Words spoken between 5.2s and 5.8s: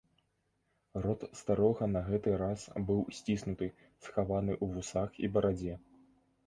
і барадзе.